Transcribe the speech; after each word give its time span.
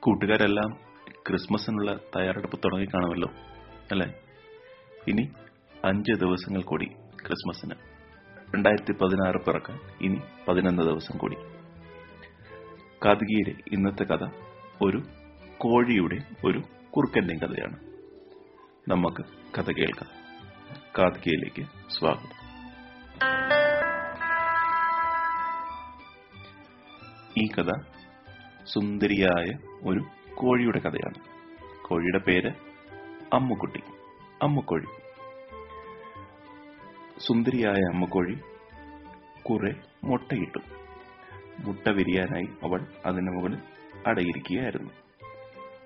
കൂട്ടുകാരെല്ലാം 0.00 0.80
ക്രിസ്മസിനുള്ള 1.28 1.96
തയ്യാറെടുപ്പ് 1.96 2.58
തുടങ്ങിക്കാണുമല്ലോ 2.64 3.28
അല്ലേ? 3.90 4.14
ഇനി 5.08 5.32
അഞ്ച് 5.84 6.12
ദിവസങ്ങൾ 6.12 6.62
കൂടി 6.62 6.84
ക്രിസ്മസിന്. 7.26 7.74
രണ്ടായിരത്തി 8.54 8.92
പതിനാറ് 8.92 9.36
പിറക്കാൻ 9.44 9.80
ഇനി 10.00 10.20
പതിനൊന്ന് 10.48 10.82
ദിവസം 10.82 11.18
കൂടി. 11.18 11.36
കാതികയിലെ 13.06 13.54
ഇന്നത്തെ 13.72 14.04
കഥ 14.04 14.28
ഒരു 14.82 15.02
കോഴിയുടെ 15.58 16.18
ഒരു 16.44 16.62
കുറുക്കന്റെയും 16.90 17.40
കഥയാണ്. 17.40 17.76
നമുക്ക് 18.88 19.24
കഥ 19.58 19.70
കേൾക്കാം. 19.70 20.10
കാതികയിലേക്ക് 20.98 21.92
സ്വാഗതം. 21.98 22.40
ഈ 27.36 27.48
കഥ 27.48 27.99
സുന്ദരിയായ 28.74 29.58
ഒരു 29.88 30.04
കോഴിയുടെ 30.34 30.78
കഥയാണ്. 30.78 31.14
കോഴിയുടെ 31.82 32.18
പേര് 32.18 32.52
അമ്മുക്കുട്ടി. 33.32 33.82
അമ്മുക്കോഴി. 34.42 34.84
സുന്ദരിയായ 37.18 37.74
അമ്മുക്കോഴി 37.74 38.38
കുറെ 39.42 39.74
മുട്ടയിട്ടു. 40.04 40.58
മുട്ട 41.58 41.88
വിരിയാനായി 41.88 42.44
അവൾ 42.44 42.86
അതിന് 43.06 43.30
മുകളിൽ 43.30 43.58
അടയിരിക്കുകയായിരുന്നു. 44.06 44.90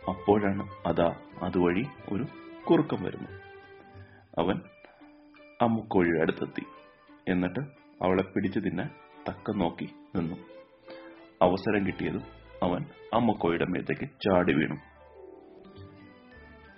അപ്പോഴാണ് 0.09 0.69
അതാ 0.87 1.16
അതുവഴി 1.42 1.87
ഒരു 2.12 2.27
കുറുക്കം 2.70 3.03
വരുന്നു. 3.03 3.28
അവൻ 4.39 4.61
അമ്മുക്കോഴിയുടെ 5.62 6.20
അടുത്തെത്തി. 6.20 6.64
എന്നിട്ട് 7.28 7.61
അവളെ 8.03 8.23
പിടിച്ചു 8.23 8.59
തിന്നാൻ 8.59 8.91
തക്കം 9.28 9.59
നോക്കി 9.59 9.89
നിന്നു. 10.16 10.37
അവസരം 11.42 11.87
കിട്ടിയതും 11.87 12.44
അവൻ 12.65 12.83
അമ്മക്കോയുടെ 13.13 13.65
മേത്തേക്ക് 13.65 14.07
ചാടി 14.25 14.53
വീണു. 14.53 14.77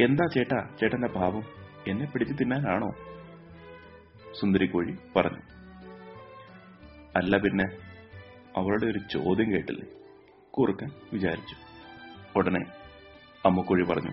എന്താ 0.01 0.25
ചേട്ടാ? 0.35 0.69
ചേട്ടന്റെ 0.81 1.09
പാപം 1.09 1.45
എന്നെ 1.89 2.07
പിടിച്ചു 2.07 2.35
തിന്നാനാണോ? 2.35 2.91
സുന്ദരിക്കോഴി 4.41 4.95
പറഞ്ഞു. 5.17 5.43
അല്ല 7.17 7.37
പിന്നെ 7.37 7.67
അവളുടെ 8.57 8.87
ഒരു 8.87 8.99
ചോദ്യം 9.11 9.53
കേട്ടില്ലേ? 9.53 9.87
കുറുക്കൻ 10.51 10.91
വിചാരിച്ചു. 11.13 11.57
ഉടനെ 12.37 12.63
അമ്മക്കോഴി 13.47 13.83
പറഞ്ഞു 13.83 14.13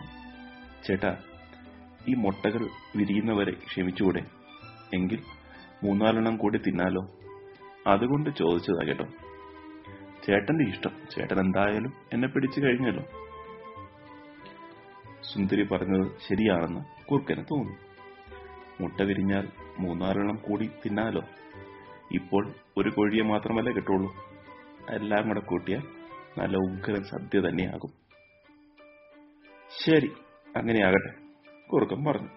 ചേട്ടാ 0.88 1.18
ഈ 2.08 2.14
മുട്ടകൾ 2.14 2.64
വിരിയുന്നവരെ 2.96 3.52
ക്ഷമിച്ചുകൂടെ? 3.52 4.22
എങ്കിൽ 4.94 5.22
മൂന്നാലെണ്ണം 5.84 6.38
കൂടി 6.38 6.58
തിന്നാലോ? 6.58 7.04
അതുകൊണ്ട് 7.88 8.30
ചോദിച്ചതാ 8.40 8.88
കേട്ടോ. 8.88 9.06
ചേട്ടന്റെ 10.26 10.64
ഇഷ്ടം. 10.64 10.92
ചേട്ടൻ 11.16 11.40
എന്തായാലും 11.40 11.94
എന്നെ 12.14 12.28
പിടിച്ചു 12.28 12.60
കഴിഞ്ഞല്ലോ. 12.60 13.04
സുന്ദരി 15.34 15.64
പറഞ്ഞത് 15.64 16.12
ശരിയാണെന്ന് 16.18 17.06
കുറുക്കന് 17.06 17.46
തോന്നി. 17.46 17.76
മുട്ട 18.82 19.02
വിരിഞ്ഞാൽ 19.02 19.50
മൂന്നാലെണ്ണം 19.80 20.36
കൂടി 20.36 20.70
തിന്നാലോ? 20.86 21.22
ഇപ്പോൾ 22.12 22.54
ഒരു 22.78 22.90
കോഴിയെ 22.90 23.24
മാത്രമല്ല 23.24 23.70
കിട്ടുള്ളൂ. 23.70 24.16
എല്ലാം 24.90 25.28
കൂടെ 25.28 25.40
കൂട്ടിയാൽ 25.40 25.82
നല്ല 26.38 26.58
ഉഗ്രൻ 26.58 27.04
സദ്യ 27.04 27.40
തന്നെയാകും. 27.40 27.94
ശരി 29.86 30.12
അങ്ങനെയാകട്ടെ 30.58 31.14
കുറുക്കൻ 31.74 32.06
പറഞ്ഞു. 32.06 32.30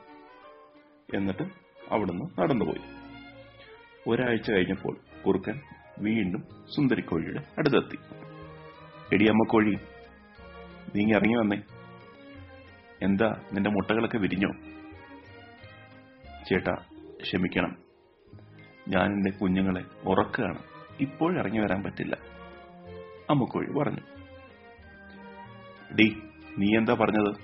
എന്നിട്ട് 1.15 1.43
അവിടുന്ന് 1.91 2.41
നടന്നുപോയി. 2.41 2.83
ഒരാഴ്ച 4.09 4.51
കഴിഞ്ഞപ്പോൾ 4.51 4.97
കുറുക്കൻ 5.27 5.61
വീണ്ടും 5.99 6.45
സുന്ദരിക്കോഴിയുടെ 6.77 7.41
അടുത്തെത്തി. 7.59 7.99
എടിയമ്മ 9.15 9.47
കോഴി 9.49 9.75
നീ 10.97 11.13
ഇറങ്ങി 11.13 11.35
വന്നേ. 11.35 11.63
എന്താ 13.03 13.41
നിന്റെ 13.53 13.71
മുട്ടകളൊക്കെ 13.71 14.19
വിരിഞ്ഞോ? 14.19 14.49
ചേട്ടാ 16.49 16.75
ക്ഷമിക്കണം. 17.23 17.77
ഞാൻ 18.89 19.05
എന്റെ 19.05 19.31
കുഞ്ഞുങ്ങളെ 19.31 19.85
ഉറക്കുകയാണ്. 20.05 20.59
ഇപ്പോൾ 21.01 21.39
ഇറങ്ങി 21.39 21.59
വരാൻ 21.59 21.83
പറ്റില്ല. 21.83 22.19
അമ്മക്കോഴി 23.31 23.79
പറഞ്ഞു. 23.79 24.01
ഡി 25.95 26.17
നീ 26.59 26.77
എന്താ 26.79 26.95
പറഞ്ഞത്? 26.95 27.35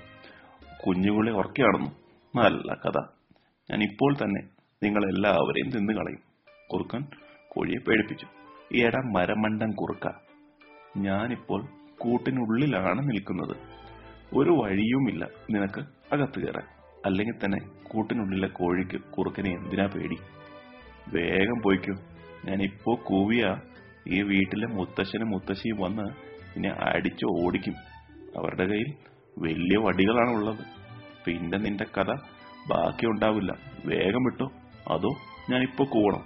കുഞ്ഞുങ്ങളെ 0.85 1.31
ഉറക്കുകയാണെന്നു 1.31 1.91
നല്ല 2.35 2.73
കഥ. 2.73 2.99
ഞാൻ 3.71 3.83
ഇപ്പോൾ 3.83 4.15
തന്നെ 4.15 4.41
നിങ്ങളെല്ലാവരെയും 4.83 5.69
തിന്നു 5.69 5.93
കളയും 5.93 6.19
കുറുക്കൻ 6.73 7.01
കോഴിയെ 7.49 7.79
പേടിപ്പിച്ചു. 7.79 8.27
എടാ 8.71 9.01
മരമണ്ടം 9.05 9.71
കുറുക്ക. 9.71 10.07
ഞാനിപ്പോൾ 10.97 11.65
കൂട്ടിനുള്ളിലാണ് 11.97 13.09
നിൽക്കുന്നത്. 13.09 13.55
ഒരു 14.33 14.49
വഴിയുമില്ല 14.49 15.27
നിനക്ക് 15.51 15.79
അകത്ത് 16.13 16.39
കയറാൻ. 16.39 16.63
അല്ലെങ്കിൽ 17.05 17.45
തന്നെ 17.45 17.59
കൂട്ടിനുള്ളിലെ 17.83 18.47
കോഴിക്ക് 18.47 19.01
കുറുക്കനെ 19.01 19.51
എന്തിനാ 19.51 19.85
പേടി? 19.85 20.15
വേഗം 21.07 21.61
പോയിക്കോ. 21.61 21.93
ഞാനിപ്പോ 22.45 22.95
കൂവിയ. 22.95 23.55
ഈ 24.07 24.21
വീട്ടിലെ 24.21 24.67
മുത്തശ്ശനും 24.67 25.29
മുത്തശ്ശിയും 25.29 25.77
വന്ന് 25.77 26.01
ഇനി 26.55 26.67
അടിച്ച് 26.67 27.25
ഓടിക്കും. 27.25 27.73
അവരുടെ 28.37 28.65
കയ്യിൽ 28.65 28.93
വലിയ 29.39 29.77
വടികളാണ് 29.77 30.29
ഉള്ളത് 30.29 30.65
പിന്നെ 31.25 31.57
നിന്റെ 31.57 31.83
കഥ 31.83 32.11
ബാക്കി 32.69 33.05
ഉണ്ടാവില്ല 33.05 33.53
വേഗം 33.85 34.23
വിട്ടോ. 34.23 34.51
അതോ 34.93 35.09
ഞാനിപ്പോ 35.49 35.85
കൂണം 35.85 36.23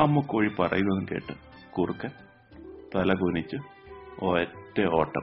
അമ്മ 0.00 0.20
കോഴി 0.20 0.48
പറയുന്നതും 0.58 1.06
കേട്ട് 1.12 1.47
കുറുക്കൻ 1.78 2.10
തല 2.94 3.14
കുനിച്ചു 3.14 3.56
ഒറ്റ 4.24 4.80
ഓട്ടം. 4.94 5.22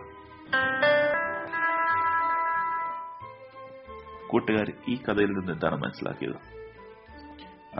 കൂട്ടുകാർ 4.28 4.74
ഈ 4.90 4.96
കഥയിൽ 4.96 5.26
നിന്ന് 5.26 5.52
എന്താണ് 5.52 5.76
മനസ്സിലാക്കിയത്? 5.76 6.36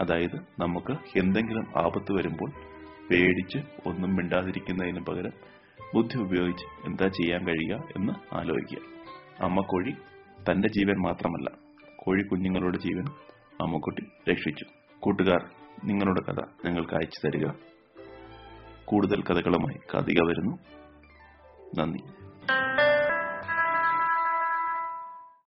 അതായത് 0.00 0.36
നമുക്ക് 0.36 1.18
എന്തെങ്കിലും 1.18 1.66
ആപത്ത് 1.76 2.12
വരുമ്പോൾ 2.12 2.50
പേടിച്ച് 3.10 3.58
ഒന്നും 3.86 4.16
മിണ്ടാതിരിക്കുന്നതിന് 4.16 5.00
പകരം 5.00 5.32
ബുദ്ധി 5.94 6.18
ഉപയോഗിച്ച് 6.18 6.66
എന്താ 6.86 7.08
ചെയ്യാൻ 7.08 7.46
കഴിയുക 7.46 7.88
എന്ന് 7.96 8.34
ആലോചിക്കുക. 8.34 8.78
അമ്മ 9.44 9.60
കോഴി 9.60 9.90
തന്റെ 10.50 10.68
ജീവൻ 10.68 11.02
മാത്രമല്ല 11.02 11.50
കോഴി 11.96 12.22
കുഞ്ഞുങ്ങളുടെ 12.22 12.78
ജീവൻ 12.78 13.06
അമ്മക്കുട്ടി 13.60 14.30
രക്ഷിച്ചു. 14.30 14.64
കൂട്ടുകാർ 15.00 15.50
നിങ്ങളുടെ 15.84 16.20
കഥ 16.20 16.40
ഞങ്ങൾക്ക് 16.64 16.94
അയച്ചു 16.94 17.26
തരിക. 17.26 17.75
കൂടുതൽ 18.86 19.22
കഥകളുമായി 19.22 19.80
കാതിക 19.94 20.22
വരുന്നു. 20.22 20.58
നന്ദി. 21.78 22.00